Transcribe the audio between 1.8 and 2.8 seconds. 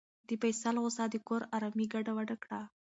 ګډوډه کړه.